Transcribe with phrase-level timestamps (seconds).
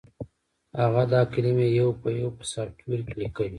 [0.81, 3.49] هغه دا کلمې یو په یو په سافټویر کې لیکلې